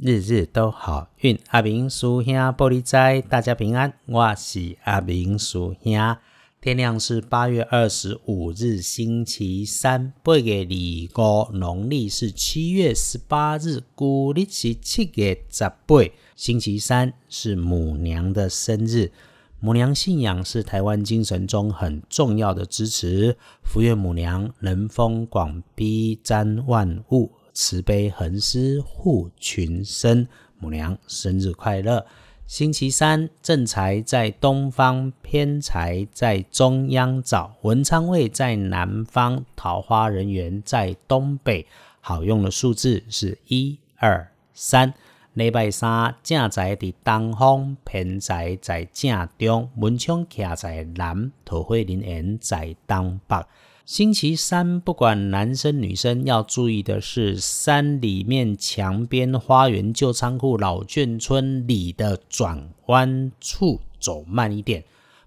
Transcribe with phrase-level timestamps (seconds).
[0.00, 3.92] 日日都好运，阿明叔兄玻璃斋，大家平安。
[4.06, 6.16] 我是阿明叔兄。
[6.60, 15.96] 天亮是八月二十五日，星期三，八月二五，农历是七月十八日，古历是七月十八。
[16.36, 19.10] 星期三是母娘的生日，
[19.58, 23.36] 母娘信仰是台湾精神中很重要的支持。
[23.64, 27.32] 福愿母娘能风广庇，瞻万物。
[27.60, 30.28] 慈悲恒施护群生，
[30.60, 32.06] 母娘生日快乐！
[32.46, 41.66] 星期三正财在东方，偏财在中央找，文昌位在南方，桃花人缘在东北。
[42.00, 44.94] 好用的数字是一二三。
[45.34, 53.44] 礼拜三正财在东方，偏财在正中，文昌徛在南，桃花人缘在东北。
[53.88, 64.84] 星期三，不管男生女生，要注意的是，山里面墙边、花园、旧仓库、老眷村里的转弯处走慢一点。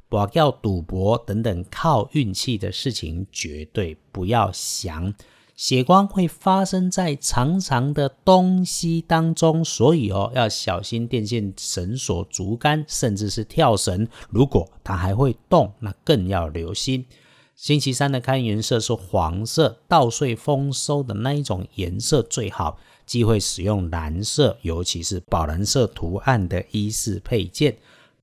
[0.07, 5.11] 不要赌博等等靠运气的事情，绝对不要想。
[5.55, 14.07] 血光会发生在长长的东西当中，所以哦，要小心电线、绳索、竹竿，甚至是跳绳。
[14.29, 17.03] 如果它还会动，那更要留心。
[17.55, 27.77] 星期三的看颜色是黄色，稻穗丰收的那一种颜色最好，忌讳使用蓝色，尤其是宝蓝色图案的衣饰配件。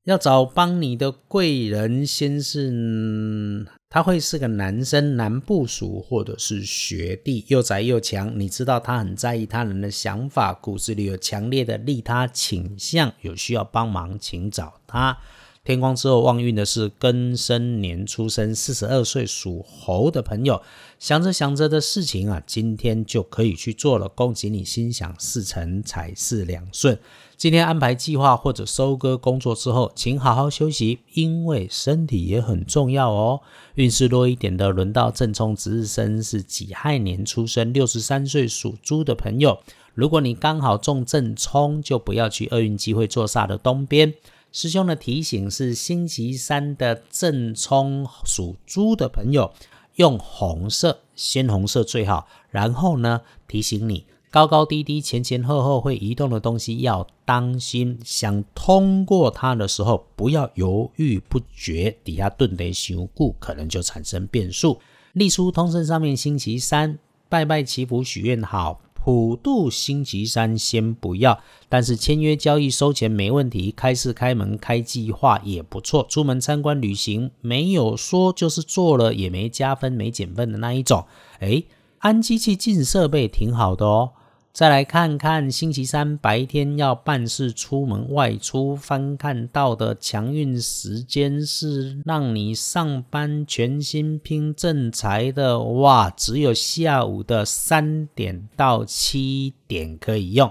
[0.04, 15.18] 要找帮你的贵人，先是他会是个男生，男部属或者是学弟，又宅又强，你知道他很在意他人的想法，骨子里有强烈的利他倾向，有需要帮忙，请找他。
[15.64, 20.62] 天光之后旺运的是庚申年出生，四十二岁属猴的朋友，
[20.98, 24.08] 想着想着的事情啊，今天就可以去做了。
[24.08, 26.98] 恭喜你心想事成，财事两顺。
[27.36, 33.40] 今天安排计划或者收割工作之后，请好好休息，因为身体也很重要哦。
[33.74, 39.58] 运势弱一点的，轮到正冲值日生是己亥年出生，六十三岁属猪的朋友，
[39.92, 44.14] 如果你刚好中正冲，就不要去厄运机会坐煞的东边。
[44.50, 49.52] 师兄的提醒是：星期三的正冲属猪的朋友
[49.96, 52.26] 用红色，鲜红色最好。
[52.50, 57.98] 然后呢，提醒你高高低低、前前后后会移动的东西要当心。
[58.04, 64.80] 想通过它的时候，不要犹豫不决，底下顿得修固，可能就产生变数。
[65.12, 66.98] 立书通胜上面，星期三
[67.28, 68.80] 拜拜祈福许愿好。
[69.08, 76.06] 普渡星期三先不要，但是签约交易收钱没问题，开市开门开计划也不错。
[76.10, 81.06] 出门参观旅行没有说就是做了也没加分没减分的那一种。
[81.40, 81.64] 诶，
[82.00, 84.10] 安机器进设备挺好的哦。
[84.50, 100.50] 再来看看星期三白天要办事出门外出翻看到的强运时间是让你上班全心拼正财的哇，只有下午的三点到七点可以用。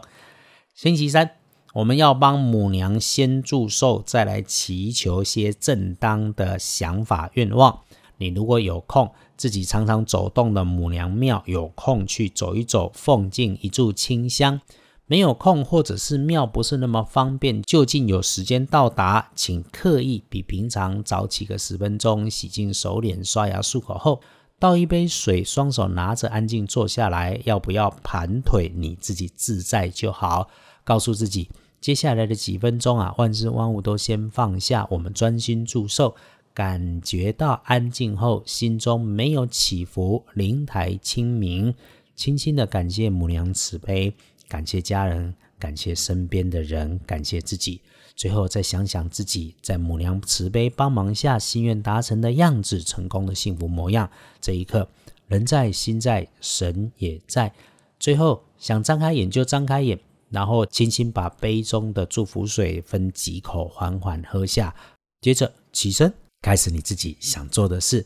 [0.73, 1.31] 星期三
[1.73, 7.81] 我们要帮母娘先祝寿，再来祈求些正当的想法愿望。
[8.17, 9.09] 你如果有空。
[9.35, 14.59] 自己常常走动的母娘庙，有空去走一走，奉敬一炷清香；
[15.05, 24.19] 没有空或者是庙不是那么方便，就近有时间到达，请刻意比平常早起个十分钟，洗净手脸、刷牙漱口后，
[24.57, 27.39] 倒一杯水，双手拿着，安静坐下来。
[27.45, 28.73] 要不要盘腿？
[28.75, 30.49] 你自己自在就好。
[30.83, 36.15] 告诉自己，接下来的几分钟啊，万事万物都先放下，我们专心祝寿。
[36.57, 41.71] 感觉到安静后，心中没有起伏，灵台清明，
[42.15, 44.11] 轻轻的感谢母娘慈悲，
[44.47, 47.79] 感谢家人，感谢身边的人，感谢自己。
[48.15, 54.09] 最后再想想自己在母娘慈悲帮忙下，心愿达成的样子，成功的幸福模样。
[54.41, 54.89] 这一刻，
[55.27, 57.53] 人在心在，神也在。
[57.99, 59.99] 最后想张开眼就张开眼，
[60.31, 64.73] 然后轻轻把杯中的祝福水分几口，缓缓喝下，
[65.21, 66.11] 接着起身。
[66.41, 68.05] 开始你自己想做的事。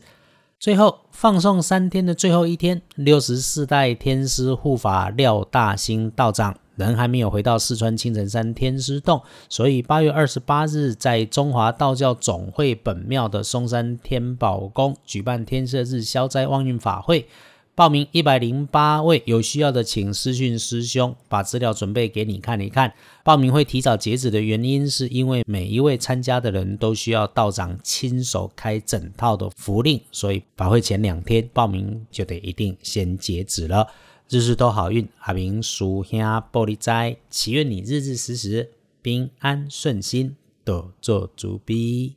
[0.58, 17.26] 最后放送三天的最后一天，六十四代天师护法廖大兴道长人还没有回到四川青城山天师洞，所以八月二十八日在中华道教总会本庙的嵩山天宝宫举办天赦日消灾旺运法会。
[17.74, 22.92] 报名一百零八位，有需要的请私讯师兄，把资料准备给你看一看。
[23.24, 33.88] 报名会提早截止的原因，是因为每一位参加的人都需要道长亲手开整套的符令，所以法会前两天报名就得一定先截止了。
[34.28, 36.20] 日日都好运，阿明叔兄
[36.52, 38.70] 玻璃斋，祈愿你日日时时
[39.00, 42.16] 平安顺心，多做主逼。